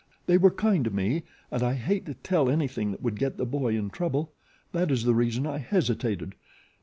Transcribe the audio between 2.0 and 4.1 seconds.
to tell anything that would get the boy in